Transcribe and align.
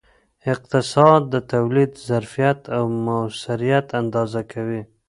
اقتصاد 0.51 1.21
د 1.33 1.35
تولید 1.53 1.91
ظرفیت 2.07 2.59
او 2.77 2.83
موثریت 3.05 3.87
اندازه 4.01 4.41
کوي. 4.51 4.81